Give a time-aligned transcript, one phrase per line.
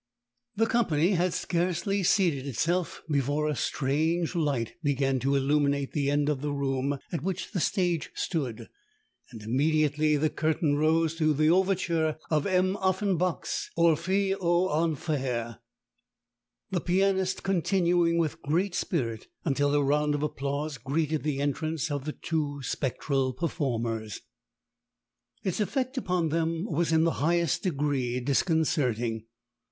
[0.55, 6.27] The company had scarcely seated itself, before a strange light began to illuminate that end
[6.27, 8.67] of the room at which the stage stood,
[9.31, 12.77] and immediately the curtain rose to the overture of M.
[12.77, 15.57] Offenbach's Orphee aux Enfers,
[16.71, 22.05] the pianist continuing with great spirit until a round of applause greeted the entrance of
[22.05, 24.21] the two spectral performers.
[25.43, 29.25] Its effect upon them was in the highest degree disconcerting.